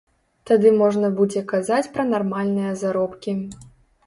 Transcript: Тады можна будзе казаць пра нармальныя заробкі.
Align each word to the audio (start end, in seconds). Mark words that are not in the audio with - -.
Тады 0.51 0.71
можна 0.77 1.11
будзе 1.19 1.43
казаць 1.53 1.91
пра 1.99 2.07
нармальныя 2.15 2.71
заробкі. 2.81 3.37